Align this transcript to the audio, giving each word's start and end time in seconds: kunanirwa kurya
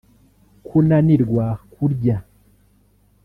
kunanirwa 0.65 1.45
kurya 1.71 2.17